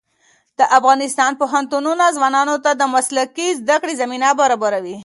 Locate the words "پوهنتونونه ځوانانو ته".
1.41-2.71